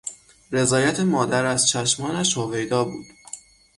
[0.51, 3.05] رضایت مادر از چشمانش هویدا بود.